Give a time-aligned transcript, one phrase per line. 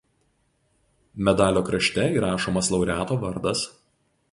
[1.27, 3.65] Medalio krašte įrašomas laureato vardas.